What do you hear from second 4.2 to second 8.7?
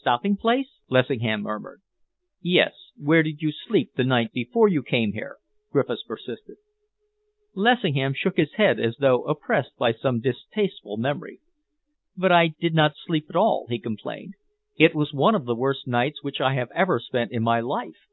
before you came here?" Griffiths persisted. Lessingham shook his